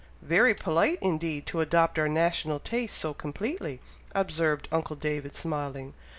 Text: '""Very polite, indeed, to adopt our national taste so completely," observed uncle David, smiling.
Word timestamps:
'""Very 0.23 0.55
polite, 0.55 0.97
indeed, 0.99 1.45
to 1.45 1.61
adopt 1.61 1.99
our 1.99 2.09
national 2.09 2.57
taste 2.57 2.97
so 2.97 3.13
completely," 3.13 3.79
observed 4.15 4.67
uncle 4.71 4.95
David, 4.95 5.35
smiling. 5.35 5.93